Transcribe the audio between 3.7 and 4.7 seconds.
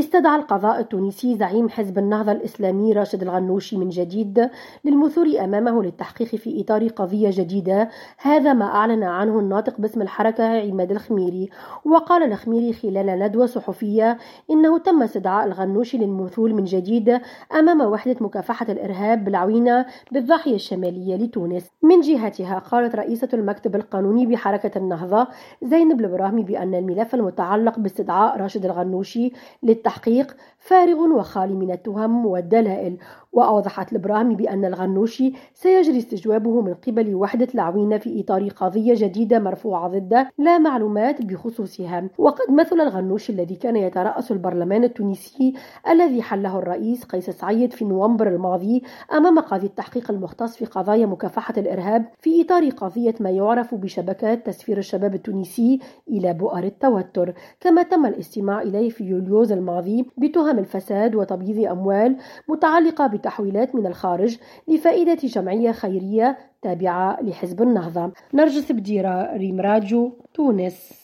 من جديد